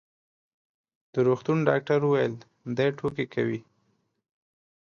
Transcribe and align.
د 1.13 1.15
روغتون 1.27 1.57
ډاکټر 1.69 1.99
وویل: 2.03 2.33
دی 2.77 2.89
ټوکې 2.97 3.25
کوي. 3.33 3.59